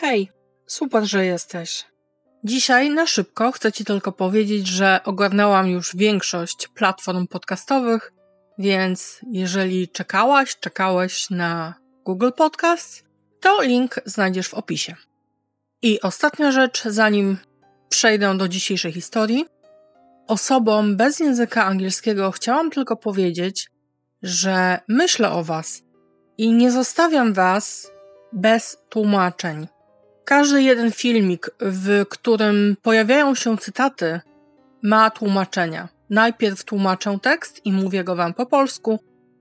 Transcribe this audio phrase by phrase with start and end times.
[0.00, 0.30] Hej,
[0.66, 1.84] super, że jesteś.
[2.44, 8.12] Dzisiaj na szybko chcę Ci tylko powiedzieć, że ogarnęłam już większość platform podcastowych,
[8.58, 11.74] więc jeżeli czekałaś, czekałeś na
[12.04, 13.04] Google Podcast,
[13.40, 14.94] to link znajdziesz w opisie.
[15.82, 17.38] I ostatnia rzecz, zanim
[17.88, 19.46] przejdę do dzisiejszej historii.
[20.26, 23.70] Osobom bez języka angielskiego chciałam tylko powiedzieć,
[24.22, 25.82] że myślę o Was
[26.38, 27.90] i nie zostawiam Was
[28.32, 29.66] bez tłumaczeń.
[30.26, 34.20] Każdy jeden filmik, w którym pojawiają się cytaty,
[34.82, 35.88] ma tłumaczenia.
[36.10, 38.98] Najpierw tłumaczę tekst i mówię go wam po polsku,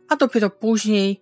[0.09, 1.21] a dopiero później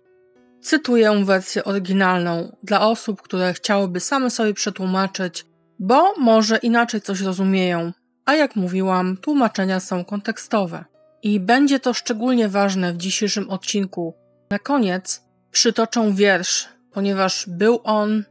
[0.60, 5.46] cytuję wersję oryginalną dla osób, które chciałyby same sobie przetłumaczyć,
[5.78, 7.92] bo może inaczej coś rozumieją.
[8.24, 10.84] A jak mówiłam, tłumaczenia są kontekstowe.
[11.22, 14.14] I będzie to szczególnie ważne w dzisiejszym odcinku.
[14.50, 18.24] Na koniec przytoczę wiersz, ponieważ był on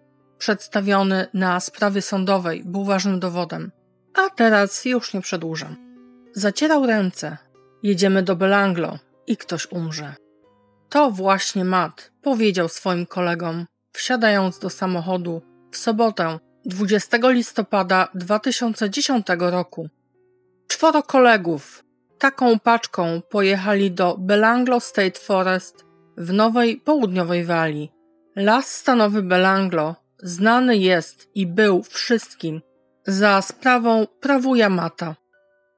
[0.43, 3.71] przedstawiony na sprawie sądowej, był ważnym dowodem.
[4.13, 5.75] A teraz już nie przedłużam.
[6.33, 7.37] Zacierał ręce.
[7.83, 10.15] Jedziemy do Belanglo i ktoś umrze.
[10.89, 19.89] To właśnie Matt powiedział swoim kolegom, wsiadając do samochodu w sobotę 20 listopada 2010 roku.
[20.67, 21.83] Czworo kolegów
[22.19, 25.85] taką paczką pojechali do Belanglo State Forest
[26.17, 27.91] w Nowej Południowej Walii.
[28.35, 32.61] Las stanowy Belanglo znany jest i był wszystkim
[33.07, 35.15] za sprawą prawuja Mata,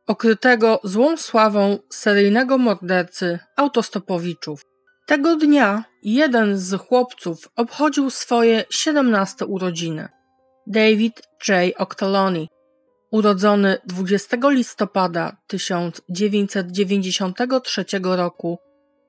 [0.08, 4.62] okrytego złą sławą seryjnego mordercy autostopowiczów.
[5.06, 10.10] Tego dnia jeden z chłopców obchodził swoje 17 urodziny.
[10.68, 11.74] David J.
[11.78, 12.50] Octoloni,
[13.12, 18.60] urodzony 20 listopada 1993 roku,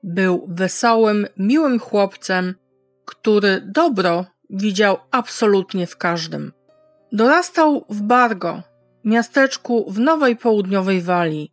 [0.03, 2.55] był wesołym, miłym chłopcem,
[3.05, 6.51] który dobro widział absolutnie w każdym.
[7.11, 8.61] Dorastał w Bargo,
[9.03, 11.51] miasteczku w Nowej Południowej Walii.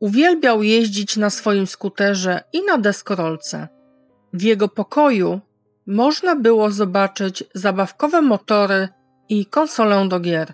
[0.00, 3.68] Uwielbiał jeździć na swoim skuterze i na deskorolce.
[4.32, 5.40] W jego pokoju
[5.86, 8.88] można było zobaczyć zabawkowe motory
[9.28, 10.52] i konsolę do gier.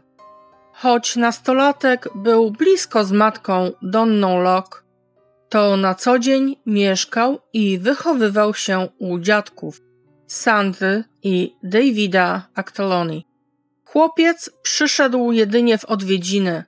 [0.72, 4.78] Choć nastolatek był blisko z matką Donną Locke,
[5.48, 9.80] to na co dzień mieszkał i wychowywał się u dziadków
[10.32, 13.26] Sandry i Davida Actoloni.
[13.84, 16.64] Chłopiec przyszedł jedynie w odwiedziny,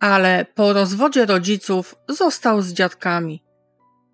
[0.00, 3.42] ale po rozwodzie rodziców został z dziadkami.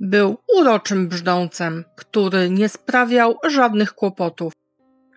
[0.00, 4.52] Był uroczym brzdącem, który nie sprawiał żadnych kłopotów.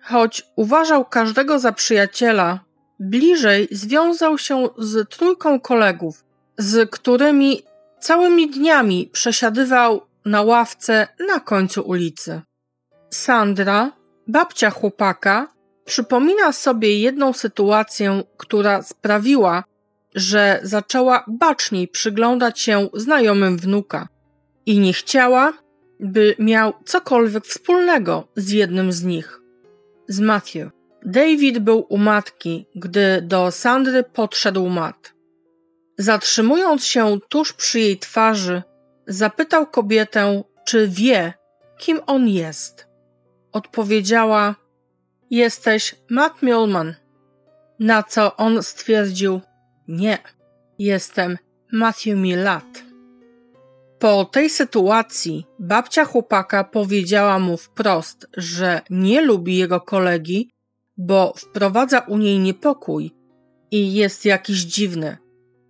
[0.02, 2.60] Choć uważał każdego za przyjaciela,
[3.00, 6.24] bliżej związał się z trójką kolegów,
[6.58, 7.62] z którymi
[8.00, 12.42] całymi dniami przesiadywał na ławce na końcu ulicy.
[13.10, 13.92] Sandra,
[14.26, 15.48] babcia chłopaka,
[15.84, 19.64] przypomina sobie jedną sytuację, która sprawiła,
[20.14, 24.08] że zaczęła baczniej przyglądać się znajomym wnuka
[24.66, 25.52] i nie chciała,
[26.00, 29.40] by miał cokolwiek wspólnego z jednym z nich,
[30.08, 30.70] z Matthew.
[31.02, 35.14] David był u matki, gdy do Sandry podszedł Matt.
[35.98, 38.62] Zatrzymując się tuż przy jej twarzy,
[39.06, 41.32] zapytał kobietę, czy wie,
[41.78, 42.87] kim on jest
[43.52, 44.54] odpowiedziała:
[45.30, 46.94] Jesteś Matt Mulman.
[47.78, 49.40] Na co on stwierdził:
[49.88, 50.18] Nie,
[50.78, 51.38] jestem
[51.72, 52.88] Matthew Millat.
[53.98, 60.50] Po tej sytuacji babcia chłopaka powiedziała mu wprost, że nie lubi jego kolegi,
[60.96, 63.14] bo wprowadza u niej niepokój
[63.70, 65.16] i jest jakiś dziwny.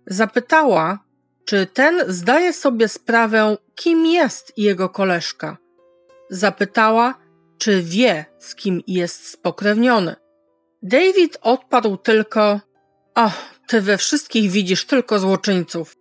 [0.07, 0.99] Zapytała,
[1.45, 5.57] czy ten zdaje sobie sprawę, kim jest jego koleżka.
[6.29, 7.15] Zapytała,
[7.59, 10.15] czy wie, z kim jest spokrewniony.
[10.83, 12.59] David odparł tylko:
[13.15, 13.31] O,
[13.67, 15.95] ty we wszystkich widzisz tylko złoczyńców.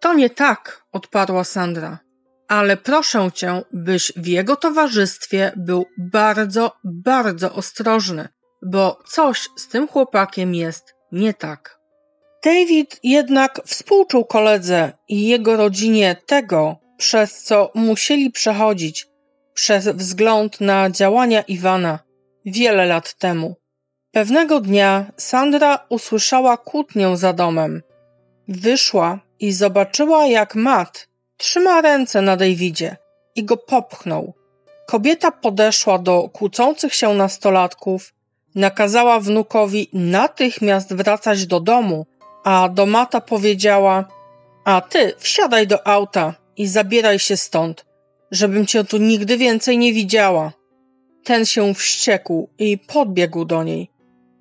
[0.00, 1.98] To nie tak, odparła Sandra.
[2.48, 8.28] Ale proszę cię, byś w jego towarzystwie był bardzo, bardzo ostrożny,
[8.62, 11.78] bo coś z tym chłopakiem jest nie tak.
[12.44, 19.06] David jednak współczuł koledze i jego rodzinie tego, przez co musieli przechodzić,
[19.54, 21.98] przez wzgląd na działania Iwana
[22.46, 23.56] wiele lat temu.
[24.12, 27.82] Pewnego dnia Sandra usłyszała kłótnię za domem.
[28.48, 32.96] Wyszła i zobaczyła, jak Matt trzyma ręce na Davidzie
[33.34, 34.34] i go popchnął.
[34.86, 38.14] Kobieta podeszła do kłócących się nastolatków,
[38.54, 42.06] nakazała wnukowi natychmiast wracać do domu,
[42.44, 44.04] a do Mata powiedziała:
[44.64, 47.93] A ty wsiadaj do auta i zabieraj się stąd
[48.34, 50.52] żebym cię tu nigdy więcej nie widziała.
[51.24, 53.90] Ten się wściekł i podbiegł do niej.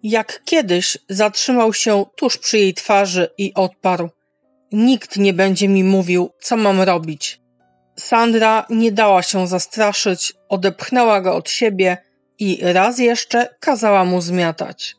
[0.03, 4.09] Jak kiedyś zatrzymał się tuż przy jej twarzy i odparł:
[4.71, 7.41] Nikt nie będzie mi mówił, co mam robić.
[7.99, 11.97] Sandra nie dała się zastraszyć, odepchnęła go od siebie
[12.39, 14.95] i raz jeszcze kazała mu zmiatać.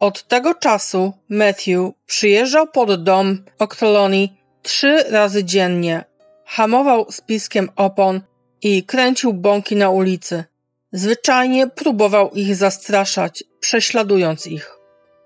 [0.00, 6.04] Od tego czasu Matthew przyjeżdżał pod dom Octoloni trzy razy dziennie,
[6.52, 8.20] hamował spiskiem opon
[8.62, 10.44] i kręcił bąki na ulicy.
[10.92, 14.78] Zwyczajnie próbował ich zastraszać, prześladując ich.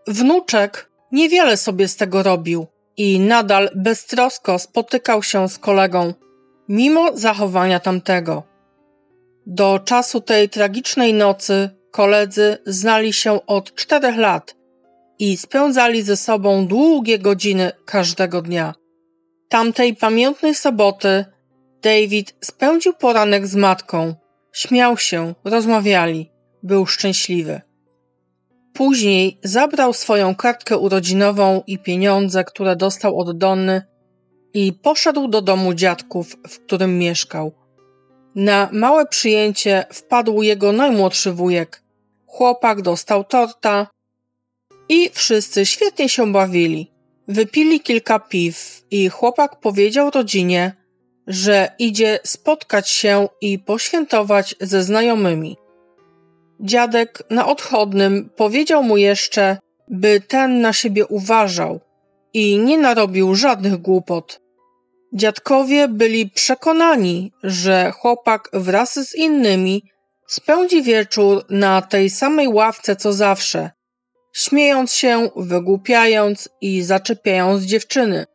[0.06, 6.14] Wnuczek niewiele sobie z tego robił i nadal beztrosko spotykał się z kolegą,
[6.69, 8.43] mimo zachowania tamtego.
[9.46, 14.56] Do czasu tej tragicznej nocy koledzy znali się od czterech lat
[15.19, 18.75] i spędzali ze sobą długie godziny każdego dnia.
[19.48, 21.25] Tamtej pamiętnej soboty
[21.82, 24.14] David spędził poranek z matką.
[24.52, 26.31] Śmiał się, rozmawiali,
[26.62, 27.60] był szczęśliwy.
[28.72, 33.82] Później zabrał swoją kartkę urodzinową i pieniądze, które dostał od Donny
[34.54, 37.52] i poszedł do domu dziadków, w którym mieszkał.
[38.34, 41.82] Na małe przyjęcie wpadł jego najmłodszy wujek.
[42.26, 43.87] Chłopak dostał torta
[44.88, 46.95] i wszyscy świetnie się bawili.
[47.28, 50.73] Wypili kilka piw i chłopak powiedział rodzinie,
[51.26, 55.56] że idzie spotkać się i poświętować ze znajomymi.
[56.61, 59.58] Dziadek na odchodnym powiedział mu jeszcze,
[59.88, 61.81] by ten na siebie uważał
[62.32, 64.40] i nie narobił żadnych głupot.
[65.12, 69.82] Dziadkowie byli przekonani, że chłopak wraz z innymi
[70.26, 73.70] spędzi wieczór na tej samej ławce co zawsze,
[74.37, 78.27] śmiejąc się, wygłupiając i zaczepiając dziewczyny.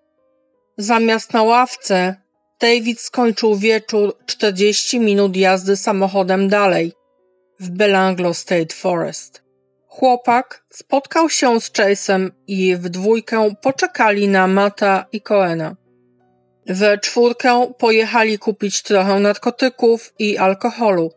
[0.77, 2.15] Zamiast na ławce,
[2.59, 6.93] David skończył wieczór 40 minut jazdy samochodem dalej,
[7.59, 9.43] w Belanglo State Forest.
[9.87, 15.75] Chłopak spotkał się z Chase'em i w dwójkę poczekali na Mata i Coena.
[16.65, 21.11] We czwórkę pojechali kupić trochę narkotyków i alkoholu,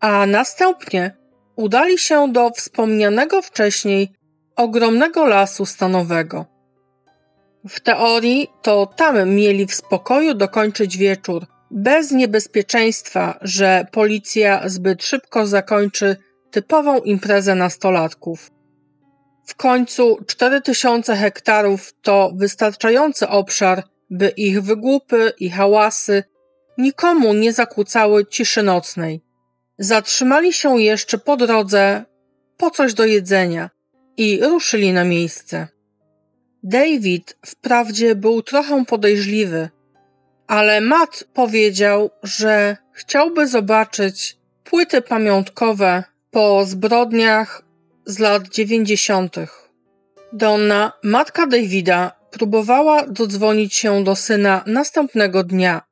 [0.00, 1.16] a następnie
[1.56, 4.17] udali się do wspomnianego wcześniej
[4.58, 6.46] ogromnego lasu stanowego.
[7.68, 15.46] W teorii to tam mieli w spokoju dokończyć wieczór, bez niebezpieczeństwa, że policja zbyt szybko
[15.46, 16.16] zakończy
[16.50, 18.50] typową imprezę nastolatków.
[19.46, 26.24] W końcu 4000 hektarów to wystarczający obszar, by ich wygłupy i hałasy
[26.78, 29.20] nikomu nie zakłócały ciszy nocnej.
[29.78, 32.04] Zatrzymali się jeszcze po drodze
[32.56, 33.70] po coś do jedzenia
[34.18, 35.68] i ruszyli na miejsce.
[36.62, 39.68] David wprawdzie był trochę podejrzliwy,
[40.46, 47.62] ale Matt powiedział, że chciałby zobaczyć płyty pamiątkowe po zbrodniach
[48.06, 49.70] z lat dziewięćdziesiątych.
[50.32, 55.82] Donna, matka Davida, próbowała dodzwonić się do syna następnego dnia.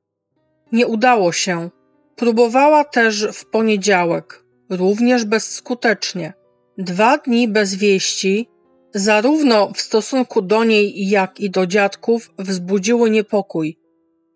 [0.72, 1.70] Nie udało się.
[2.16, 6.32] Próbowała też w poniedziałek, również bezskutecznie.
[6.78, 8.48] Dwa dni bez wieści,
[8.94, 13.78] zarówno w stosunku do niej, jak i do dziadków, wzbudziły niepokój.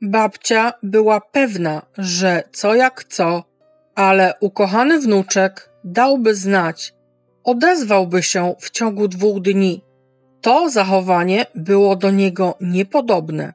[0.03, 3.45] Babcia była pewna, że co jak co,
[3.95, 6.95] ale ukochany wnuczek dałby znać,
[7.45, 9.85] odezwałby się w ciągu dwóch dni.
[10.41, 13.55] To zachowanie było do niego niepodobne.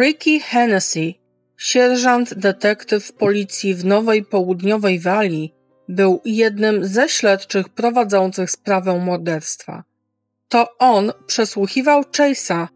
[0.00, 1.14] Ricky Hennessy,
[1.56, 5.54] sierżant detektyw policji w Nowej Południowej Walii,
[5.90, 9.84] był jednym ze śledczych prowadzących sprawę morderstwa.
[10.48, 12.66] To on przesłuchiwał Chase'a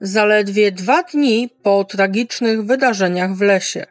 [0.00, 3.86] zaledwie dwa dni po tragicznych wydarzeniach w lesie.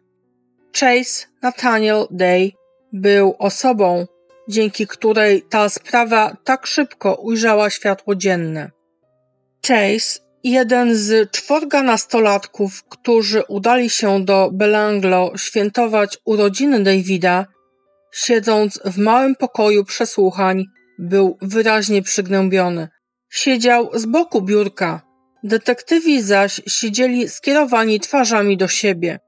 [0.79, 2.51] Chase Nathaniel Day
[2.93, 4.05] był osobą,
[4.49, 8.71] dzięki której ta sprawa tak szybko ujrzała światło dzienne.
[9.67, 17.45] Chase, jeden z czworga nastolatków, którzy udali się do Belanglo świętować urodziny Davida,
[18.11, 20.65] siedząc w małym pokoju przesłuchań,
[20.99, 22.87] był wyraźnie przygnębiony.
[23.29, 25.01] Siedział z boku biurka.
[25.43, 29.19] Detektywi zaś siedzieli skierowani twarzami do siebie.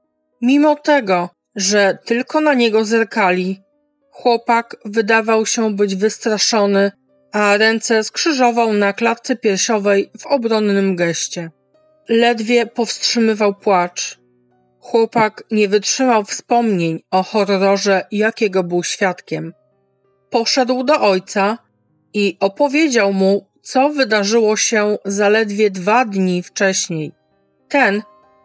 [0.42, 3.62] Mimo tego, że tylko na niego zerkali,
[4.10, 6.90] chłopak wydawał się być wystraszony
[7.32, 11.50] a ręce skrzyżował na klatce piersiowej w obronnym geście.
[12.08, 14.18] Ledwie powstrzymywał płacz.
[14.82, 19.52] Chłopak nie wytrzymał wspomnień o horrorze, jakiego był świadkiem.
[20.30, 21.58] Poszedł do ojca
[22.14, 27.12] i opowiedział mu, co wydarzyło się zaledwie dwa dni wcześniej.
[27.68, 28.02] Ten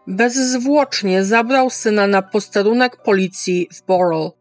[0.08, 4.34] bezzwłocznie zabrał syna na posterunek policji w Borough.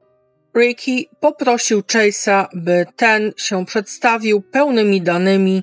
[0.56, 5.62] Ricky poprosił Chase'a, by ten się przedstawił pełnymi danymi,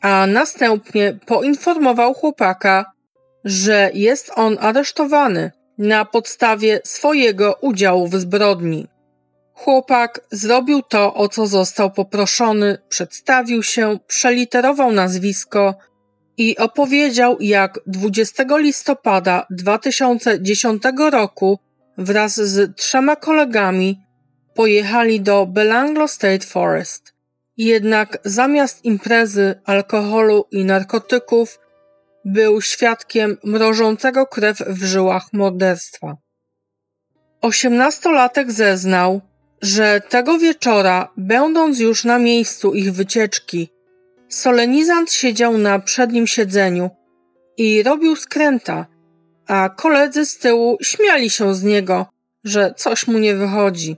[0.00, 2.92] a następnie poinformował chłopaka,
[3.44, 8.86] że jest on aresztowany na podstawie swojego udziału w zbrodni.
[9.52, 15.74] Chłopak zrobił to, o co został poproszony, przedstawił się, przeliterował nazwisko
[16.36, 21.58] i opowiedział, jak 20 listopada 2010 roku
[21.98, 24.00] wraz z trzema kolegami
[24.54, 27.12] pojechali do Belanglo State Forest.
[27.56, 31.58] Jednak zamiast imprezy, alkoholu i narkotyków
[32.26, 36.16] był świadkiem mrożącego krew w żyłach morderstwa.
[37.40, 39.20] Osiemnastolatek zeznał,
[39.62, 43.68] że tego wieczora, będąc już na miejscu ich wycieczki,
[44.28, 46.90] solenizant siedział na przednim siedzeniu
[47.56, 48.86] i robił skręta,
[49.46, 52.06] a koledzy z tyłu śmiali się z niego,
[52.44, 53.96] że coś mu nie wychodzi.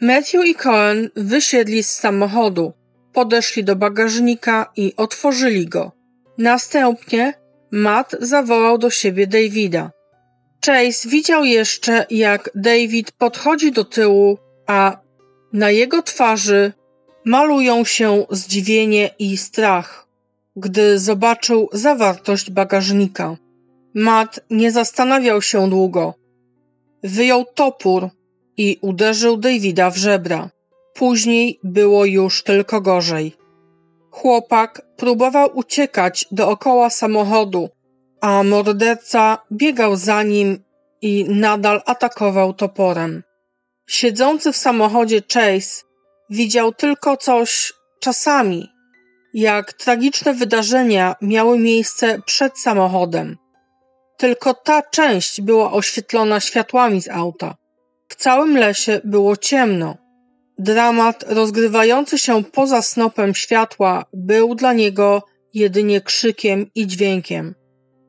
[0.00, 2.72] Matthew i Cohen wysiedli z samochodu,
[3.12, 5.92] podeszli do bagażnika i otworzyli go.
[6.38, 7.34] Następnie
[7.70, 9.90] Matt zawołał do siebie Davida.
[10.66, 14.98] Chase widział jeszcze, jak David podchodzi do tyłu, a
[15.52, 16.72] na jego twarzy
[17.24, 20.06] malują się zdziwienie i strach,
[20.56, 23.36] gdy zobaczył zawartość bagażnika.
[23.94, 26.14] Matt nie zastanawiał się długo.
[27.02, 28.08] Wyjął topór
[28.56, 30.50] i uderzył Davida w żebra.
[30.94, 33.36] Później było już tylko gorzej.
[34.10, 37.68] Chłopak próbował uciekać dookoła samochodu,
[38.20, 40.64] a morderca biegał za nim
[41.02, 43.22] i nadal atakował toporem.
[43.88, 45.84] Siedzący w samochodzie Chase
[46.30, 48.68] widział tylko coś czasami,
[49.34, 53.36] jak tragiczne wydarzenia miały miejsce przed samochodem.
[54.16, 57.54] Tylko ta część była oświetlona światłami z auta.
[58.08, 59.96] W całym lesie było ciemno.
[60.58, 65.22] Dramat rozgrywający się poza snopem światła był dla niego
[65.54, 67.54] jedynie krzykiem i dźwiękiem.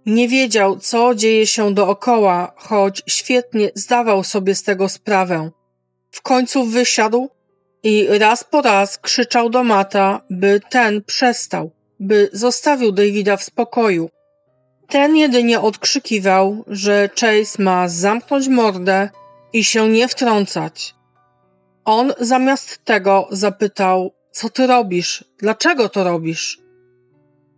[0.05, 5.51] Nie wiedział, co dzieje się dookoła, choć świetnie zdawał sobie z tego sprawę.
[6.11, 7.29] W końcu wysiadł
[7.83, 14.09] i raz po raz krzyczał do Mata, by ten przestał, by zostawił Davida w spokoju.
[14.87, 19.09] Ten jedynie odkrzykiwał, że Chase ma zamknąć mordę
[19.53, 20.98] i się nie wtrącać.
[21.85, 25.23] On zamiast tego zapytał, co ty robisz?
[25.37, 26.61] Dlaczego to robisz?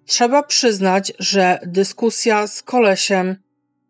[0.05, 3.35] Trzeba przyznać, że dyskusja z kolesiem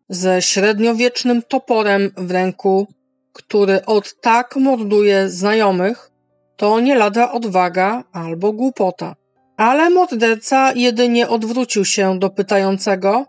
[0.10, 2.88] ze średniowiecznym toporem w ręku,
[3.34, 6.12] który od tak morduje znajomych,
[6.56, 9.16] to nie lada odwaga albo głupota.
[9.58, 13.26] Ale morderca jedynie odwrócił się do pytającego,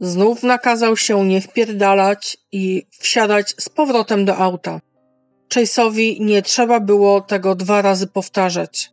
[0.00, 4.80] znów nakazał się nie wpierdalać i wsiadać z powrotem do auta.
[5.54, 8.90] Chase'owi nie trzeba było tego dwa razy powtarzać.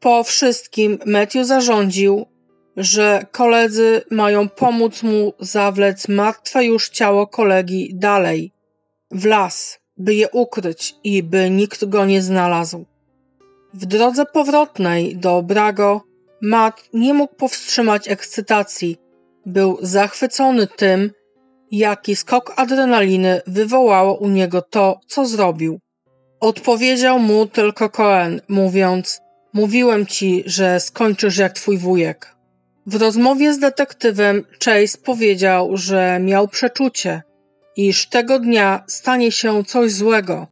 [0.00, 2.26] Po wszystkim Matthew zarządził,
[2.76, 8.52] że koledzy mają pomóc mu zawlec martwe już ciało kolegi dalej,
[9.10, 12.84] w las, by je ukryć i by nikt go nie znalazł.
[13.74, 16.00] W drodze powrotnej do Brago
[16.42, 18.96] Matt nie mógł powstrzymać ekscytacji.
[19.46, 21.10] Był zachwycony tym,
[21.70, 25.80] jaki skok adrenaliny wywołało u niego to, co zrobił.
[26.40, 29.20] Odpowiedział mu tylko Cohen, mówiąc:
[29.52, 32.36] Mówiłem ci, że skończysz jak twój wujek.
[32.86, 37.22] W rozmowie z detektywem Chase powiedział, że miał przeczucie,
[37.76, 40.46] iż tego dnia stanie się coś złego,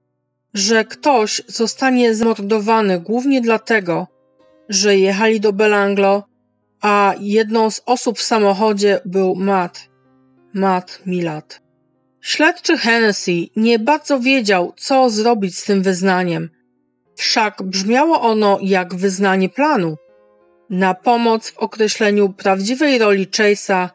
[0.55, 4.07] że ktoś zostanie zamordowany głównie dlatego,
[4.69, 6.25] że jechali do Belanglo,
[6.81, 9.89] a jedną z osób w samochodzie był Matt.
[10.55, 11.61] Matt Milat.
[12.21, 16.51] Śledczy Hennessy nie bardzo wiedział, co zrobić z tym wyznaniem.
[17.17, 19.97] Wszak brzmiało ono jak wyznanie planu.
[20.71, 23.89] Na pomoc w określeniu prawdziwej roli Chase'a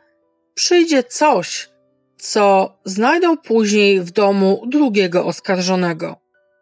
[0.53, 1.69] przyjdzie coś,
[2.17, 6.15] co znajdą później w domu drugiego oskarżonego.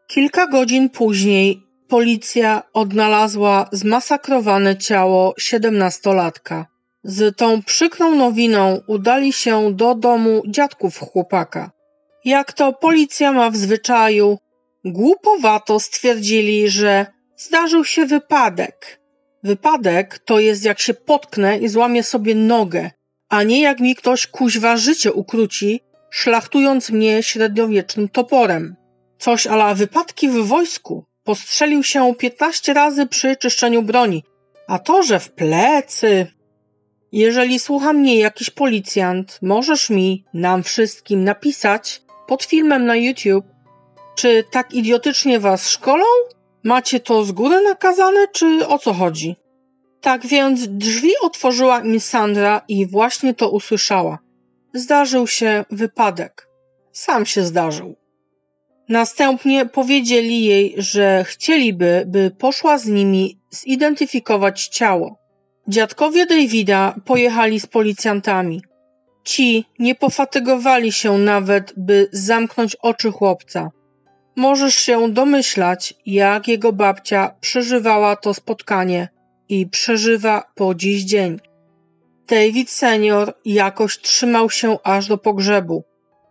[0.08, 6.66] Kilka godzin później policja odnalazła zmasakrowane ciało siedemnastolatka.
[7.04, 11.72] Z tą przykrą nowiną udali się do domu dziadków chłopaka.
[12.26, 14.38] Jak to policja ma w zwyczaju,
[14.86, 17.06] głupowato stwierdzili, że
[17.38, 19.02] zdarzył się wypadek.
[19.44, 22.92] Wypadek to jest jak się potknę i złamię sobie nogę,
[23.30, 28.76] a nie jak mi ktoś kuźwa życie ukróci, szlachtując mnie średniowiecznym toporem.
[29.18, 31.06] Coś ala wypadki w wojsku.
[31.24, 34.24] Postrzelił się piętnaście razy przy czyszczeniu broni,
[34.68, 36.28] a to, że w plecy,
[37.12, 43.46] jeżeli słucha mnie jakiś policjant, możesz mi, nam wszystkim napisać pod filmem na YouTube,
[44.16, 46.06] Czy tak idiotycznie was szkolą?
[46.64, 49.36] Macie to z góry nakazane, czy o co chodzi?
[50.02, 54.20] Tak więc drzwi otworzyła im Sandra i właśnie to usłyszała.
[54.74, 56.48] Zdarzył się wypadek.
[56.92, 57.96] Sam się zdarzył.
[58.90, 65.21] Następnie powiedzieli jej, że chcieliby, by poszła z nimi zidentyfikować ciało.
[65.68, 68.62] Dziadkowie Davida pojechali z policjantami.
[69.24, 73.72] Ci nie pofatygowali się nawet, by zamknąć oczy chłopca.
[74.36, 79.10] Możesz się domyślać, jak jego babcia przeżywała to spotkanie
[79.50, 81.40] i przeżywa po dziś dzień.
[82.28, 85.84] David senior jakoś trzymał się aż do pogrzebu.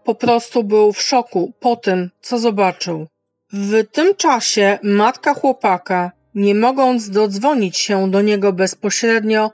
[0.05, 3.07] Po prostu był w szoku po tym, co zobaczył.
[3.53, 9.51] W tym czasie matka chłopaka, nie mogąc dodzwonić się do niego bezpośrednio,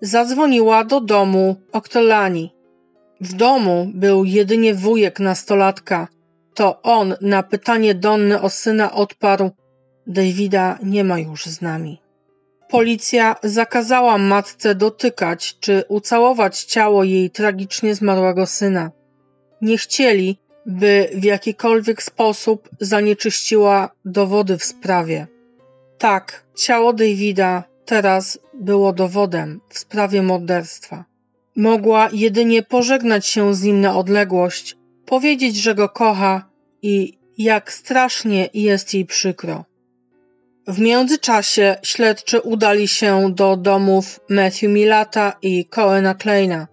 [0.00, 2.54] zadzwoniła do domu Octolani.
[3.20, 6.08] W domu był jedynie wujek nastolatka.
[6.54, 9.50] To on na pytanie Donny o syna odparł:
[10.06, 12.00] Davida nie ma już z nami.
[12.68, 18.90] Policja zakazała matce dotykać czy ucałować ciało jej tragicznie zmarłego syna.
[19.62, 25.26] Nie chcieli, by w jakikolwiek sposób zanieczyściła dowody w sprawie.
[25.98, 31.04] Tak, ciało Davida teraz było dowodem w sprawie morderstwa.
[31.56, 36.48] Mogła jedynie pożegnać się z nim na odległość, powiedzieć, że go kocha
[36.82, 39.64] i jak strasznie jest jej przykro.
[40.66, 46.68] W międzyczasie śledczy udali się do domów Matthew Milata i Coena Kleina.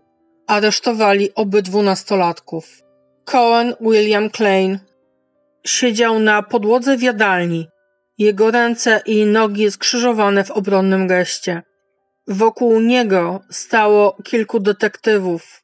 [0.48, 2.82] Aresztowali obydwu nastolatków.
[3.26, 4.80] Cohen William Klein
[5.66, 7.68] siedział na podłodze w jadalni,
[8.22, 11.62] jego ręce i nogi skrzyżowane w obronnym geście.
[12.28, 15.64] Wokół niego stało kilku detektywów.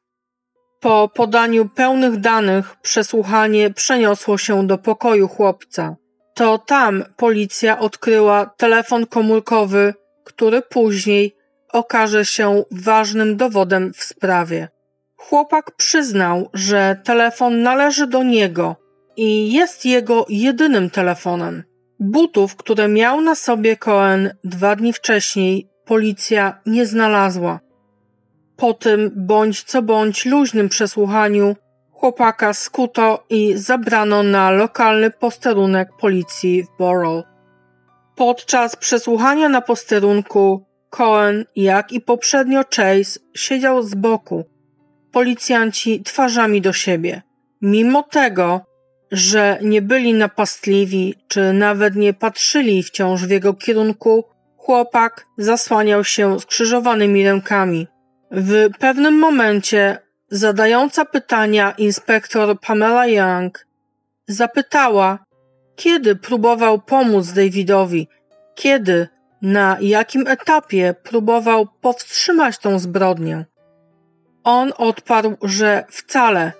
[0.80, 5.96] Po podaniu pełnych danych przesłuchanie przeniosło się do pokoju chłopca.
[6.34, 11.36] To tam policja odkryła telefon komórkowy, który później
[11.72, 14.68] okaże się ważnym dowodem w sprawie.
[15.16, 18.76] Chłopak przyznał, że telefon należy do niego
[19.16, 21.67] i jest jego jedynym telefonem.
[22.00, 27.60] Butów, które miał na sobie Cohen dwa dni wcześniej, policja nie znalazła.
[28.56, 31.56] Po tym bądź co bądź luźnym przesłuchaniu
[31.92, 37.24] chłopaka skuto i zabrano na lokalny posterunek policji w Borough.
[38.16, 44.44] Podczas przesłuchania na posterunku Cohen, jak i poprzednio Chase, siedział z boku.
[45.12, 47.22] Policjanci twarzami do siebie.
[47.62, 48.60] Mimo tego,
[49.12, 54.24] że nie byli napastliwi, czy nawet nie patrzyli wciąż w jego kierunku,
[54.56, 57.86] chłopak zasłaniał się skrzyżowanymi rękami.
[58.30, 59.98] W pewnym momencie
[60.30, 63.66] zadająca pytania inspektor Pamela Young
[64.26, 65.18] zapytała,
[65.76, 68.08] kiedy próbował pomóc Davidowi,
[68.54, 69.08] kiedy,
[69.42, 73.44] na jakim etapie próbował powstrzymać tą zbrodnię.
[74.44, 76.52] On odparł, że wcale,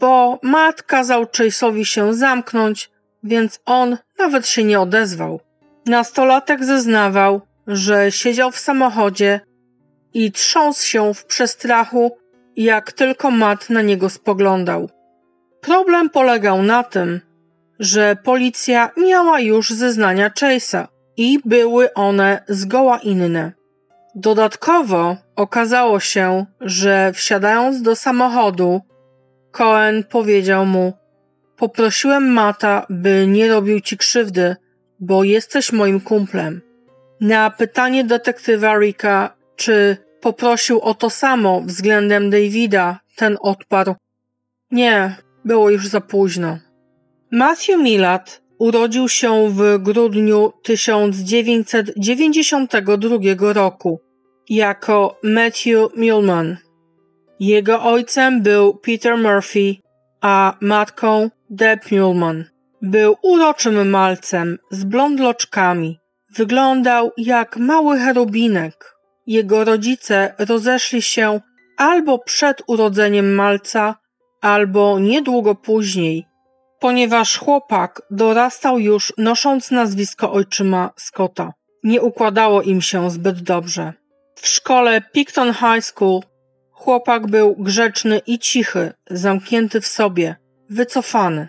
[0.00, 2.90] bo Matt kazał Chase'owi się zamknąć,
[3.22, 5.40] więc on nawet się nie odezwał.
[5.86, 9.40] Nastolatek zeznawał, że siedział w samochodzie
[10.14, 12.16] i trząsł się w przestrachu,
[12.56, 14.90] jak tylko Matt na niego spoglądał.
[15.60, 17.20] Problem polegał na tym,
[17.78, 23.52] że policja miała już zeznania Chase'a i były one zgoła inne.
[24.14, 28.80] Dodatkowo okazało się, że wsiadając do samochodu,
[29.56, 30.92] Cohen powiedział mu:
[31.56, 34.56] Poprosiłem Mata, by nie robił ci krzywdy,
[35.00, 36.60] bo jesteś moim kumplem.
[37.20, 43.94] Na pytanie detektywa Ricka, czy poprosił o to samo względem Davida, ten odparł:
[44.70, 46.58] Nie, było już za późno.
[47.30, 54.00] Matthew Millard urodził się w grudniu 1992 roku
[54.48, 56.65] jako Matthew Millman.
[57.40, 59.76] Jego ojcem był Peter Murphy,
[60.20, 62.44] a matką Deb Millman.
[62.82, 65.98] Był uroczym malcem z blondloczkami.
[66.36, 68.96] Wyglądał jak mały cherubinek.
[69.26, 71.40] Jego rodzice rozeszli się
[71.76, 73.96] albo przed urodzeniem malca,
[74.40, 76.26] albo niedługo później,
[76.80, 81.52] ponieważ chłopak dorastał już nosząc nazwisko ojczyma Scotta.
[81.84, 83.92] Nie układało im się zbyt dobrze.
[84.34, 86.20] W szkole Picton High School
[86.86, 90.36] chłopak był grzeczny i cichy, zamknięty w sobie,
[90.70, 91.48] wycofany.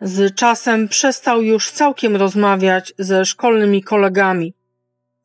[0.00, 4.54] Z czasem przestał już całkiem rozmawiać ze szkolnymi kolegami.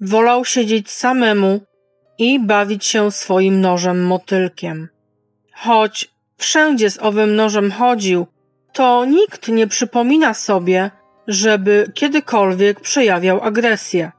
[0.02, 1.62] Wolał siedzieć samemu
[2.18, 4.88] i bawić się swoim nożem motylkiem.
[5.54, 8.28] Choć wszędzie z owym nożem chodził,
[8.74, 10.92] to nikt nie przypomina sobie,
[11.28, 14.12] żeby kiedykolwiek przejawiał agresję.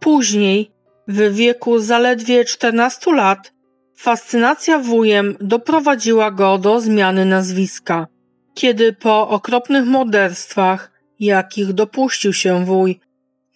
[0.00, 0.70] Później,
[1.08, 3.55] w wieku zaledwie 14 lat,
[3.96, 8.06] fascynacja wujem doprowadziła go do zmiany nazwiska.
[8.54, 13.00] Kiedy po okropnych morderstwach, jakich dopuścił się wuj,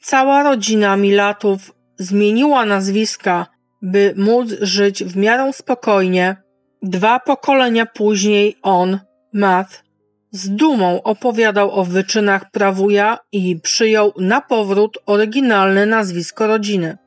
[0.00, 3.46] cała rodzina Milatów zmieniła nazwiska,
[3.83, 6.37] by móc żyć w miarę spokojnie,
[6.83, 8.98] dwa pokolenia później on,
[9.33, 9.83] Matt,
[10.31, 16.98] z dumą opowiadał o wyczynach prawuja i przyjął na powrót oryginalne nazwisko rodziny.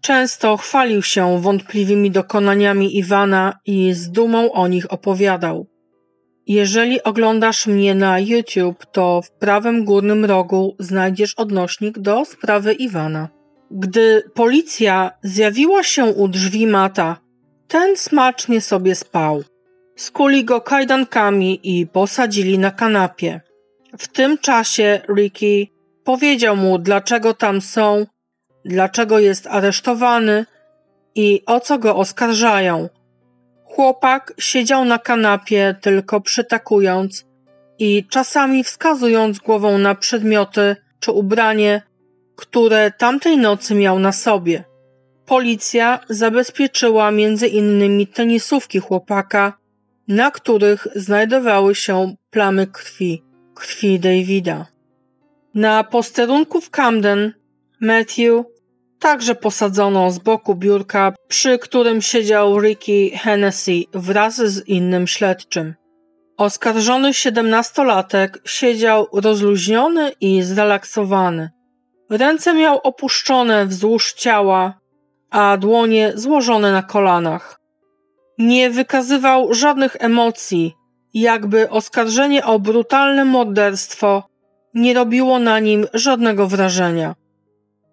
[0.00, 5.66] Często chwalił się wątpliwymi dokonaniami Iwana i z dumą o nich opowiadał.
[6.46, 13.28] Jeżeli oglądasz mnie na YouTube, to w prawym górnym rogu znajdziesz odnośnik do sprawy Iwana.
[13.70, 17.16] Gdy policja zjawiła się u drzwi Mata,
[17.68, 19.42] ten smacznie sobie spał.
[19.96, 23.40] Skuli go kajdankami i posadzili na kanapie.
[23.98, 25.66] W tym czasie Ricky
[26.04, 28.06] powiedział mu, dlaczego tam są,
[28.64, 30.46] dlaczego jest aresztowany
[31.14, 32.88] i o co go oskarżają.
[33.64, 37.26] Chłopak siedział na kanapie tylko przytakując
[37.78, 41.82] i czasami wskazując głową na przedmioty czy ubranie,
[42.36, 44.64] które tamtej nocy miał na sobie.
[45.26, 49.58] Policja zabezpieczyła między innymi tenisówki chłopaka,
[50.08, 54.66] na których znajdowały się plamy krwi, krwi Davida.
[55.54, 57.32] Na posterunku w Camden
[57.80, 58.44] Matthew
[59.00, 65.74] także posadzono z boku biurka, przy którym siedział Ricky Hennessy wraz z innym śledczym.
[66.36, 71.50] Oskarżony siedemnastolatek siedział rozluźniony i zrelaksowany.
[72.10, 74.78] Ręce miał opuszczone wzdłuż ciała,
[75.30, 77.60] a dłonie złożone na kolanach.
[78.38, 80.74] Nie wykazywał żadnych emocji,
[81.14, 84.22] jakby oskarżenie o brutalne morderstwo
[84.74, 87.14] nie robiło na nim żadnego wrażenia.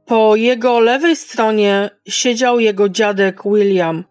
[0.08, 4.04] Po jego lewej stronie siedział jego dziadek William,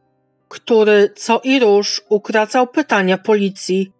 [0.49, 3.93] który co i róż ukracał pytania policji,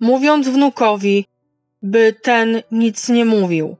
[0.00, 1.26] mówiąc wnukowi,
[1.82, 3.76] by ten nic nie mówił.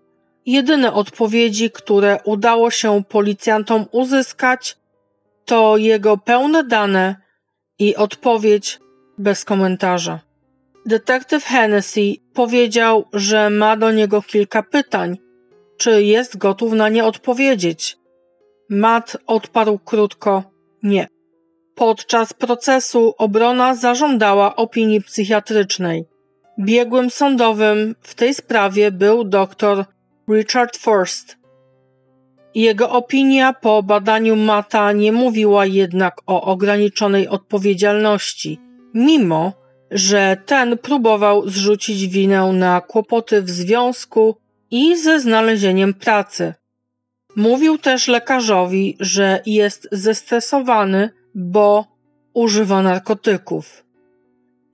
[0.47, 4.77] Jedyne odpowiedzi, które udało się policjantom uzyskać,
[5.45, 7.17] to jego pełne dane
[7.79, 8.81] i odpowiedź
[9.19, 10.21] bez komentarza.
[10.87, 15.24] Detektyw Hennessy powiedział, że ma do niego kilka pytań,
[15.77, 17.97] czy jest gotów na nie odpowiedzieć.
[18.71, 20.43] Matt odparł krótko
[20.83, 21.09] nie.
[21.75, 26.05] Podczas procesu obrona zażądała opinii psychiatrycznej.
[26.61, 29.85] Biegłym sądowym w tej sprawie był dr
[30.31, 31.37] Richard Forst.
[32.55, 38.61] Jego opinia po badaniu Mata nie mówiła jednak o ograniczonej odpowiedzialności,
[38.95, 39.53] mimo
[39.91, 44.37] że ten próbował zrzucić winę na kłopoty w związku
[44.75, 46.55] i ze znalezieniem pracy.
[47.37, 51.85] Mówił też lekarzowi, że jest zestresowany, bo
[52.33, 53.85] używa narkotyków.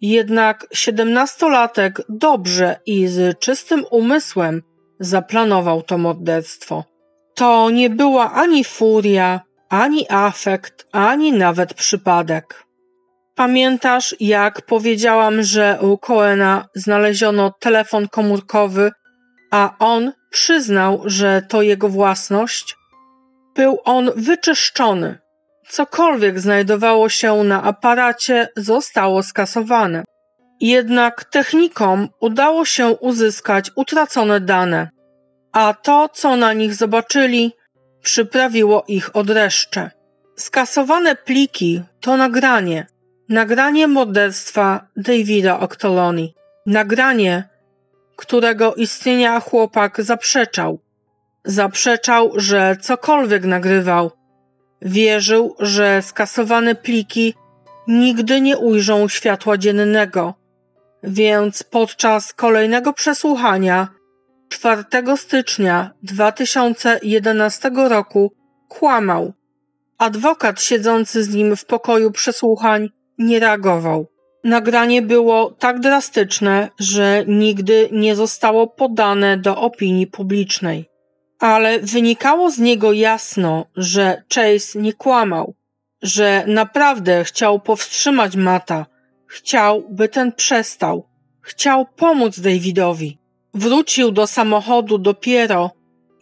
[0.00, 4.62] Jednak siedemnastolatek dobrze i z czystym umysłem
[5.00, 6.84] zaplanował to morderstwo.
[7.34, 12.64] To nie była ani furia, ani afekt, ani nawet przypadek.
[13.34, 18.90] Pamiętasz, jak powiedziałam, że u Coena znaleziono telefon komórkowy,
[19.50, 22.76] a on przyznał, że to jego własność?
[23.54, 25.18] Był on wyczyszczony.
[25.68, 30.04] Cokolwiek znajdowało się na aparacie, zostało skasowane.
[30.60, 34.90] Jednak technikom udało się uzyskać utracone dane,
[35.52, 37.52] a to, co na nich zobaczyli,
[38.02, 39.90] przyprawiło ich odreszcze.
[40.36, 42.86] Skasowane pliki to nagranie,
[43.28, 46.34] nagranie morderstwa Davida Octoloni,
[46.66, 47.48] nagranie,
[48.20, 50.80] którego istnienia chłopak zaprzeczał.
[51.44, 54.10] Zaprzeczał, że cokolwiek nagrywał.
[54.82, 57.34] Wierzył, że skasowane pliki
[57.88, 60.34] nigdy nie ujrzą światła dziennego.
[61.02, 63.88] Więc podczas kolejnego przesłuchania
[64.48, 64.84] 4
[65.16, 68.32] stycznia 2011 roku
[68.68, 69.32] kłamał.
[69.98, 74.06] Adwokat siedzący z nim w pokoju przesłuchań nie reagował.
[74.44, 80.90] Nagranie było tak drastyczne, że nigdy nie zostało podane do opinii publicznej.
[81.38, 85.54] Ale wynikało z niego jasno, że Chase nie kłamał,
[86.02, 88.86] że naprawdę chciał powstrzymać Mata,
[89.26, 91.08] chciał, by ten przestał,
[91.40, 93.18] chciał pomóc Davidowi.
[93.54, 95.70] Wrócił do samochodu dopiero,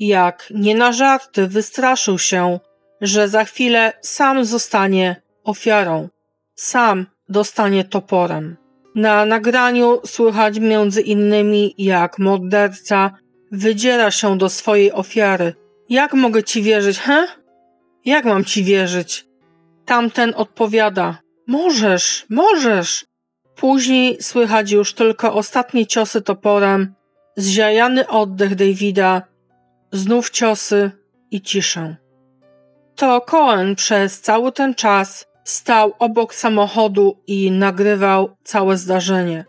[0.01, 2.61] jak nie na żarty wystraszył się,
[3.01, 6.09] że za chwilę sam zostanie ofiarą.
[6.55, 8.57] Sam dostanie toporem.
[8.95, 13.11] Na nagraniu słychać między innymi, jak morderca
[13.53, 15.55] wydziera się do swojej ofiary.
[15.89, 17.27] Jak mogę ci wierzyć, he?
[18.05, 19.27] Jak mam ci wierzyć?
[19.85, 23.07] Tamten odpowiada: Możesz, możesz.
[23.57, 26.95] Później słychać już tylko ostatnie ciosy toporem,
[27.37, 29.23] zziajany oddech Davida,
[29.93, 30.91] znów ciosy
[31.31, 31.97] i ciszę.
[32.95, 39.45] To Cohen przez cały ten czas stał obok samochodu i nagrywał całe zdarzenie.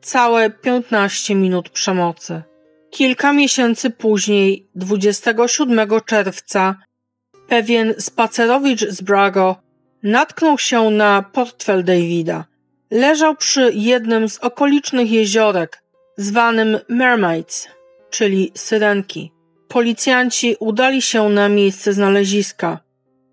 [0.00, 2.42] Całe 15 minut przemocy.
[2.90, 6.76] Kilka miesięcy później, 27 czerwca,
[7.48, 9.56] pewien spacerowicz z Brago
[10.02, 12.44] natknął się na portfel Davida.
[12.90, 15.82] Leżał przy jednym z okolicznych jeziorek,
[16.16, 17.68] zwanym Mermaids,
[18.10, 19.32] czyli Syrenki.
[19.68, 22.87] Policjanci udali się na miejsce znaleziska.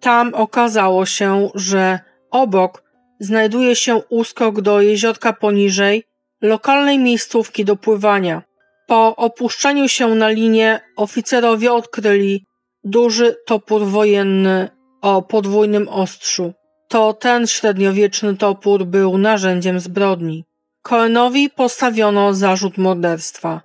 [0.06, 2.00] Tam okazało się, że
[2.32, 2.84] obok
[3.20, 6.04] znajduje się uskok do jeziorka poniżej,
[6.42, 8.42] lokalnej miejscówki do pływania.
[8.88, 12.46] Po opuszczeniu się na linię oficerowie odkryli
[12.84, 14.70] duży topór wojenny
[15.02, 16.54] o podwójnym ostrzu.
[16.88, 20.46] To ten średniowieczny topór był narzędziem zbrodni.
[20.82, 23.62] Cohenowi postawiono zarzut morderstwa.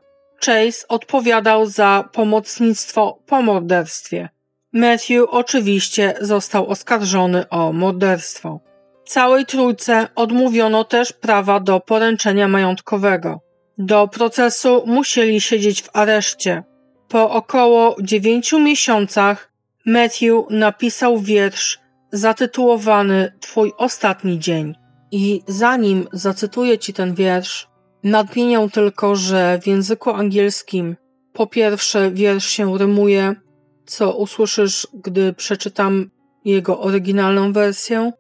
[0.47, 4.29] Chase odpowiadał za pomocnictwo po morderstwie.
[4.73, 8.61] Matthew oczywiście został oskarżony o morderstwo.
[9.07, 13.41] Całej trójce odmówiono też prawa do poręczenia majątkowego.
[13.79, 16.63] Do procesu musieli siedzieć w areszcie.
[17.09, 19.53] Po około dziewięciu miesiącach
[19.87, 21.81] Matthew napisał wiersz
[22.13, 24.75] zatytułowany Twój ostatni dzień.
[25.13, 27.69] I zanim zacytuję ci ten wiersz,
[28.05, 30.97] nadmienię tylko, że w języku angielskim
[31.33, 33.35] po pierwsze wiersz się rymuje,
[33.91, 36.11] co usłyszysz, gdy przeczytam
[36.45, 38.13] jego oryginalną wersję,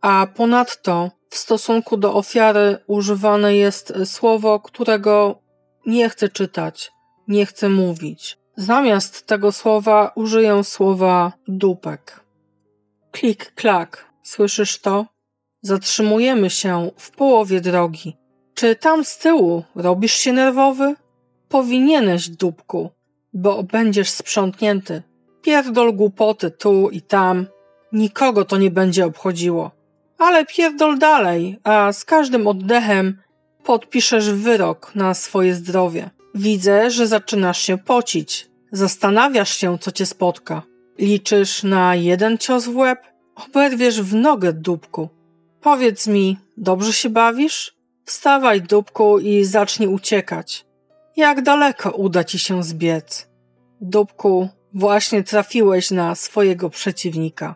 [0.00, 5.42] a ponadto w stosunku do ofiary używane jest słowo, którego
[5.86, 6.92] nie chcę czytać,
[7.28, 8.38] nie chcę mówić.
[8.56, 12.20] Zamiast tego słowa użyję słowa dupek.
[13.10, 14.08] Klik, klak.
[14.22, 15.06] Słyszysz to?
[15.62, 18.16] Zatrzymujemy się w połowie drogi.
[18.54, 20.94] Czy tam z tyłu robisz się nerwowy?
[21.48, 22.90] Powinieneś, dupku,
[23.32, 25.02] bo będziesz sprzątnięty.
[25.42, 27.46] Pierdol głupoty tu i tam.
[27.92, 29.70] Nikogo to nie będzie obchodziło.
[30.18, 33.18] Ale pierdol dalej, a z każdym oddechem
[33.64, 36.10] podpiszesz wyrok na swoje zdrowie.
[36.34, 38.48] Widzę, że zaczynasz się pocić.
[38.72, 40.62] Zastanawiasz się, co cię spotka.
[40.98, 42.98] Liczysz na jeden cios w łeb?
[43.34, 45.08] Oberwiesz w nogę, dupku.
[45.60, 47.76] Powiedz mi, dobrze się bawisz?
[48.04, 50.66] Wstawaj, dupku, i zacznij uciekać.
[51.16, 53.28] Jak daleko uda ci się zbiec?
[53.80, 57.54] Dupku, właśnie trafiłeś na swojego przeciwnika.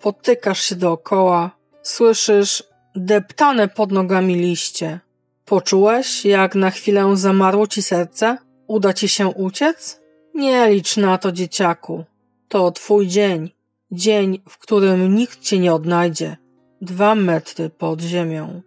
[0.00, 1.50] Potykasz się dookoła,
[1.82, 2.64] słyszysz
[2.96, 5.00] deptane pod nogami liście.
[5.44, 8.38] Poczułeś, jak na chwilę zamarło ci serce?
[8.66, 10.00] Uda ci się uciec?
[10.34, 12.04] Nie licz na to, dzieciaku.
[12.48, 13.50] To twój dzień.
[13.90, 16.36] Dzień, w którym nikt cię nie odnajdzie.
[16.80, 18.62] Dwa metry pod ziemią.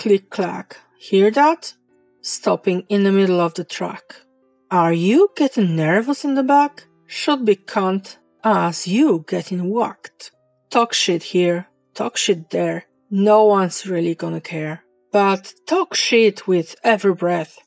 [0.00, 0.80] Click clack.
[1.10, 1.78] Hear that?
[2.22, 4.26] Stopping in the middle of the track.
[4.68, 6.87] Are you getting nervous in the back?
[7.10, 10.30] Should be cunt as you getting whacked.
[10.68, 12.84] Talk shit here, talk shit there.
[13.10, 14.84] No one's really gonna care.
[15.10, 17.58] But talk shit with every breath.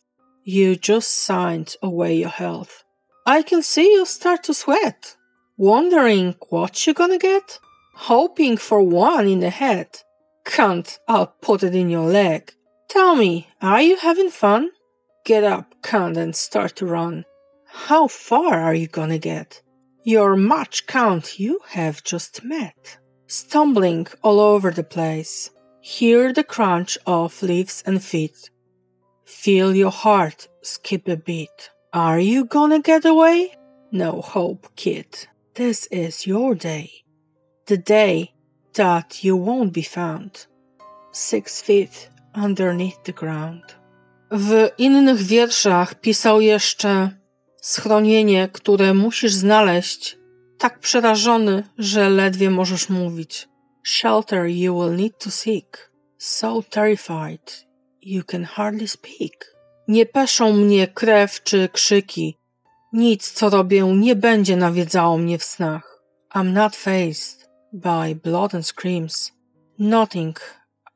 [0.43, 2.83] You just signed away your health.
[3.25, 5.15] I can see you start to sweat.
[5.57, 7.57] Wondering what you're gonna get?
[7.95, 9.87] Hoping for one in the head.
[10.45, 12.53] Can't, I'll put it in your leg.
[12.89, 14.69] Tell me, are you having fun?
[15.25, 17.25] Get up, cunt, and start to run.
[17.73, 19.61] How far are you gonna get?
[20.03, 22.97] Your match count you have just met.
[23.27, 25.51] Stumbling all over the place.
[25.79, 28.49] Hear the crunch of leaves and feet.
[29.25, 31.71] Feel your heart skip a beat.
[31.93, 33.55] Are you gonna get away?
[33.91, 35.27] No hope, kid.
[35.55, 37.03] This is your day.
[37.67, 38.33] The day
[38.73, 40.45] that you won't be found.
[41.11, 43.63] Six feet underneath the ground.
[44.31, 47.20] W innych wierszach pisał jeszcze
[47.61, 50.17] schronienie, które musisz znaleźć,
[50.57, 53.49] tak przerażony, że ledwie możesz mówić.
[53.83, 55.91] Shelter you will need to seek.
[56.17, 57.65] So terrified
[58.01, 59.55] you can hardly speak.
[59.87, 62.37] Nie peszą mnie krew czy krzyki,
[62.93, 66.01] nic, co robię, nie będzie nawiedzało mnie w snach.
[66.35, 69.31] I'm not faced by blood and screams.
[69.79, 70.39] Nothing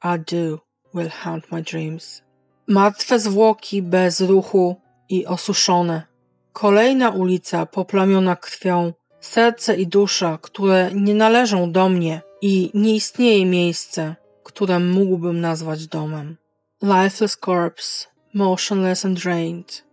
[0.03, 0.59] I do
[0.93, 2.21] will haunt my dreams.
[2.67, 6.14] Martwe zwłoki bez ruchu i osuszone.
[6.55, 8.93] Kolejna ulica poplamiona krwią.
[9.19, 15.87] Serce i dusza, które nie należą do mnie i nie istnieje miejsce, które mógłbym nazwać
[15.87, 16.37] domem.
[16.83, 19.83] lifeless corpse, motionless and drained.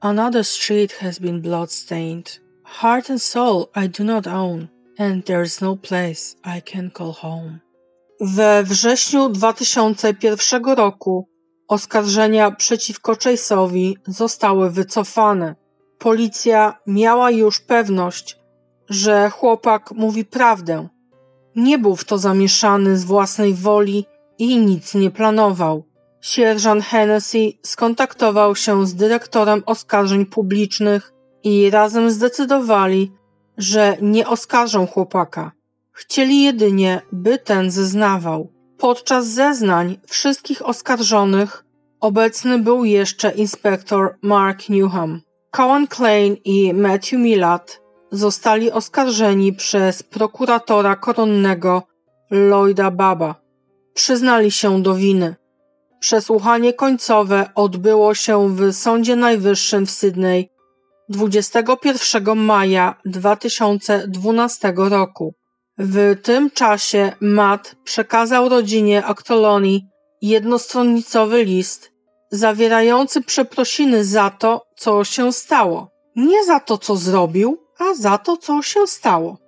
[0.00, 2.40] Another street has been blood-stained.
[2.64, 7.12] Heart and soul I do not own, and there is no place I can call
[7.12, 7.58] home.
[8.20, 11.28] We wrześniu 2001 roku
[11.68, 15.61] oskarżenia przeciwko Chase'owi zostały wycofane.
[16.02, 18.38] Policja miała już pewność,
[18.88, 20.88] że chłopak mówi prawdę.
[21.56, 24.06] Nie był w to zamieszany z własnej woli
[24.38, 25.84] i nic nie planował.
[26.20, 31.12] Sierżant Hennessy skontaktował się z dyrektorem oskarżeń publicznych
[31.44, 33.12] i razem zdecydowali,
[33.58, 35.52] że nie oskarżą chłopaka.
[35.92, 38.52] Chcieli jedynie, by ten zeznawał.
[38.78, 41.64] Podczas zeznań wszystkich oskarżonych
[42.00, 45.20] obecny był jeszcze inspektor Mark Newham.
[45.52, 47.80] Cohen Klein i Matthew Millard
[48.12, 51.82] zostali oskarżeni przez prokuratora koronnego
[52.30, 53.34] Lloyda Baba.
[53.94, 55.34] Przyznali się do winy.
[56.00, 60.50] Przesłuchanie końcowe odbyło się w Sądzie Najwyższym w Sydney
[61.08, 65.34] 21 maja 2012 roku.
[65.78, 69.88] W tym czasie Matt przekazał rodzinie Actoloni
[70.22, 71.92] jednostronnicowy list
[72.32, 75.90] zawierający przeprosiny za to, co się stało.
[76.16, 79.38] Nie za to, co zrobił, a za to, co się stało.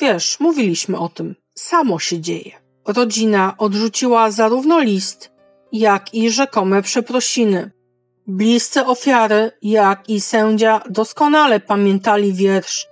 [0.00, 1.34] Wiesz, mówiliśmy o tym.
[1.54, 2.52] Samo się dzieje.
[2.86, 5.30] Rodzina odrzuciła zarówno list,
[5.72, 7.70] jak i rzekome przeprosiny.
[8.26, 12.86] Bliscy ofiary, jak i sędzia doskonale pamiętali wiersz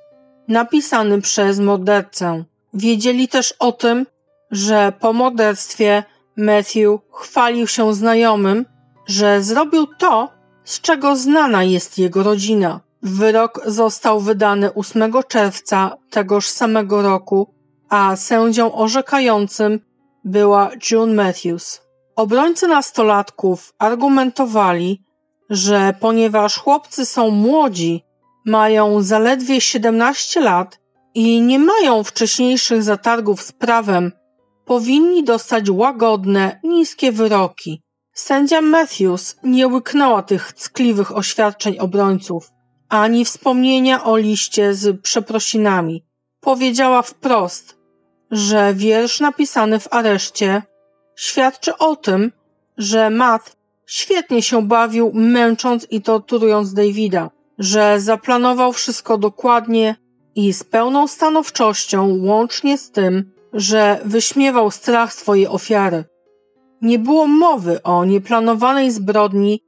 [0.49, 2.45] napisany przez mordercę.
[2.75, 4.07] Wiedzieli też o tym,
[4.51, 6.05] że po morderstwie
[6.37, 8.67] Matthew chwalił się znajomym,
[9.07, 10.40] że zrobił to,
[10.71, 12.81] z czego znana jest jego rodzina.
[13.03, 17.55] Wyrok został wydany 8 czerwca tegoż samego roku,
[17.89, 19.81] a sędzią orzekającym
[20.25, 21.81] była June Matthews.
[22.17, 25.03] Obrońcy nastolatków argumentowali,
[25.51, 28.05] że ponieważ chłopcy są młodzi,
[28.47, 30.79] mają zaledwie 17 lat
[31.15, 34.13] i nie mają wcześniejszych zatargów z prawem,
[34.65, 37.83] powinni dostać łagodne, niskie wyroki.
[38.21, 42.51] Sędzia Matthews nie łyknęła tych ckliwych oświadczeń obrońców,
[42.89, 46.05] ani wspomnienia o liście z przeprosinami.
[46.41, 47.79] Powiedziała wprost,
[48.31, 50.63] że wiersz napisany w areszcie
[51.17, 52.33] świadczy o tym,
[52.77, 53.57] że Matt
[53.87, 59.97] świetnie się bawił, męcząc i torturując Davida, że zaplanował wszystko dokładnie
[60.35, 66.10] i z pełną stanowczością, łącznie z tym, że wyśmiewał strach swojej ofiary.
[66.83, 69.61] Nie było mowy o nieplanowanej zbrodni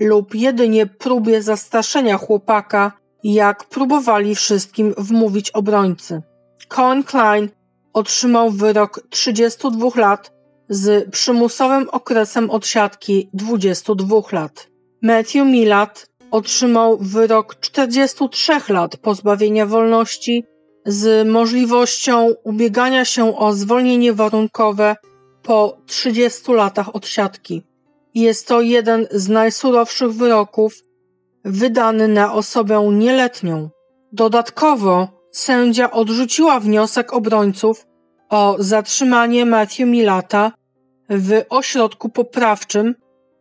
[0.00, 2.92] lub jedynie próbie zastraszenia chłopaka,
[3.24, 6.22] jak próbowali wszystkim wmówić obrońcy.
[6.68, 7.48] Cohen Klein
[7.92, 10.32] otrzymał wyrok 32 lat
[10.68, 14.68] z przymusowym okresem odsiadki 22 lat.
[15.02, 20.44] Matthew Millard otrzymał wyrok 43 lat pozbawienia wolności
[20.86, 24.96] z możliwością ubiegania się o zwolnienie warunkowe
[25.48, 27.62] po 30 latach odsiadki.
[28.14, 30.74] Jest to jeden z najsurowszych wyroków
[31.44, 33.70] wydany na osobę nieletnią.
[34.12, 37.86] Dodatkowo sędzia odrzuciła wniosek obrońców
[38.28, 40.52] o zatrzymanie Matthew Milata
[41.10, 42.94] w ośrodku poprawczym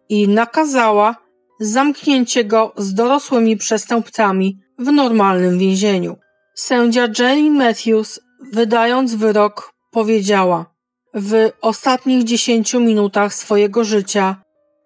[0.10, 1.16] i nakazała
[1.60, 6.16] zamknięcie go z dorosłymi przestępcami w normalnym więzieniu.
[6.56, 8.20] Sędzia Jenny Matthews,
[8.54, 10.77] wydając wyrok, powiedziała:
[11.14, 14.36] W ostatnich dziesięciu minutach swojego życia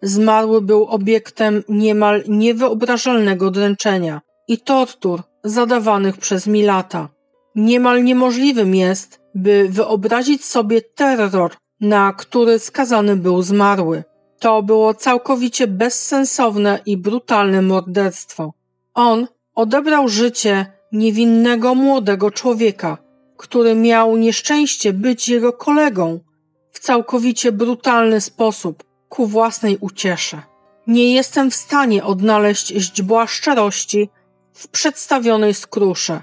[0.02, 7.10] zmarły był obiektem niemal niewyobrażalnego dręczenia i tortur zadawanych przez Milata.
[7.56, 14.04] Niemal niemożliwym jest, by wyobrazić sobie terror, na który skazany był zmarły.
[14.40, 18.54] To było całkowicie bezsensowne i brutalne morderstwo.
[18.94, 22.98] On odebrał życie niewinnego młodego człowieka,
[23.42, 26.20] który miał nieszczęście być jego kolegą
[26.72, 30.42] w całkowicie brutalny sposób ku własnej uciesze.
[30.88, 34.10] Nie jestem w stanie odnaleźć źdźbła szczerości
[34.54, 36.22] w przedstawionej skrusze.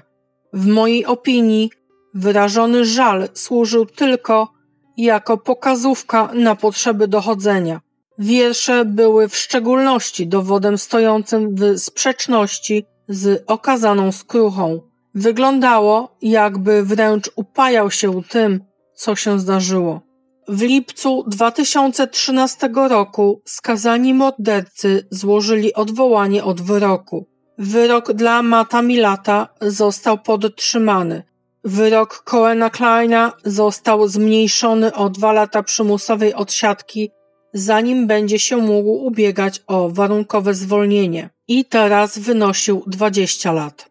[0.53, 1.71] W mojej opinii
[2.13, 4.53] wyrażony żal służył tylko
[4.97, 7.81] jako pokazówka na potrzeby dochodzenia.
[8.19, 14.88] Wiersze były w szczególności dowodem stojącym w sprzeczności z okazaną skruchą.
[15.19, 18.63] Wyglądało, jakby wręcz upajał się tym,
[18.95, 20.01] co się zdarzyło.
[20.47, 27.25] W lipcu 2013 roku skazani mordercy złożyli odwołanie od wyroku.
[27.57, 31.23] Wyrok dla Mata Milata został podtrzymany.
[31.63, 37.11] Wyrok Coena Kleina został zmniejszony o dwa lata przymusowej odsiadki
[37.53, 43.88] zanim będzie się mógł ubiegać o warunkowe zwolnienie i teraz wynosił 20 lat.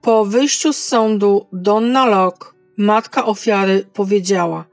[0.00, 4.64] Po wyjściu z sądu Donna Locke, matka ofiary, powiedziała: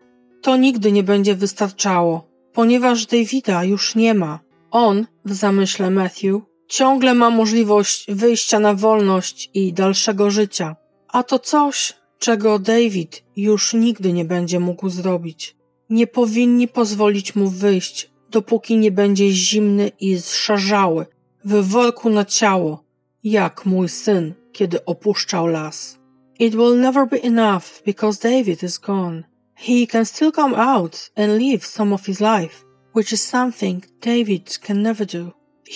[0.41, 4.39] To nigdy nie będzie wystarczało, ponieważ Davida już nie ma.
[4.71, 10.75] On, w zamyśle Matthew, ciągle ma możliwość wyjścia na wolność i dalszego życia,
[11.07, 15.55] a to coś, czego David już nigdy nie będzie mógł zrobić.
[15.89, 21.05] Nie powinni pozwolić mu wyjść, dopóki nie będzie zimny i zszarzały,
[21.45, 22.83] w worku na ciało,
[23.23, 25.97] jak mój syn, kiedy opuszczał las.
[26.39, 29.23] It will never be enough because David is gone.
[29.55, 34.59] He can still come out and live some of his life, which is something David
[34.61, 35.31] can never do.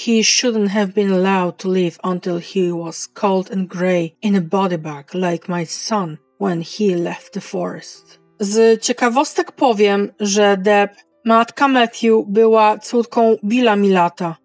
[0.05, 4.41] He shouldn't have been allowed to live until he was cold and grey in a
[4.41, 8.19] body bag like my son when he left the forest.
[8.39, 10.91] Z ciekawostek powiem, że Deb,
[11.25, 14.35] matka Matthew, była córką Billa Milata,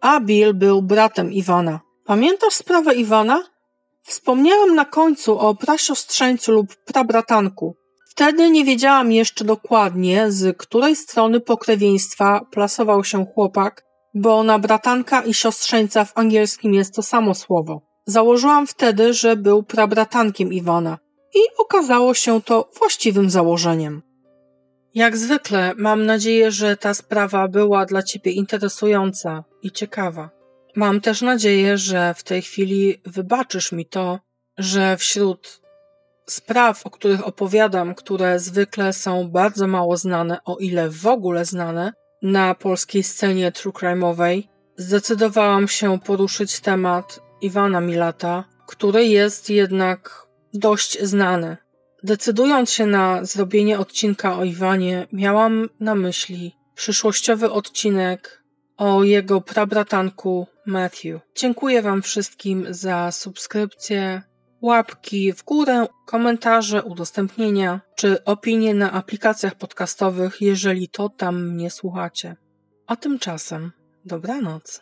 [0.00, 1.80] a Bill był bratem Iwana.
[2.04, 3.55] Pamiętasz sprawę Iwana?
[4.06, 7.76] Wspomniałem na końcu o prasiostrzeńcu lub prabratanku.
[8.10, 13.84] Wtedy nie wiedziałam jeszcze dokładnie, z której strony pokrewieństwa plasował się chłopak,
[14.14, 17.82] bo na bratanka i siostrzeńca w angielskim jest to samo słowo.
[18.06, 20.98] Założyłam wtedy, że był prabratankiem Iwana
[21.34, 24.02] i okazało się to właściwym założeniem.
[24.94, 30.35] Jak zwykle mam nadzieję, że ta sprawa była dla Ciebie interesująca i ciekawa.
[30.76, 34.18] Mam też nadzieję, że w tej chwili wybaczysz mi to,
[34.58, 35.60] że wśród
[36.26, 41.92] spraw, o których opowiadam, które zwykle są bardzo mało znane, o ile w ogóle znane,
[42.22, 44.42] na polskiej scenie true crime'owej,
[44.76, 51.56] zdecydowałam się poruszyć temat Iwana Milata, który jest jednak dość znany.
[52.02, 58.42] Decydując się na zrobienie odcinka o Iwanie, miałam na myśli przyszłościowy odcinek
[58.76, 61.20] o jego prabratanku Matthew.
[61.36, 64.22] Dziękuję Wam wszystkim za subskrypcję,
[64.60, 72.36] łapki w górę, komentarze, udostępnienia czy opinie na aplikacjach podcastowych, jeżeli to tam mnie słuchacie.
[72.86, 73.72] A tymczasem
[74.04, 74.72] dobranoc.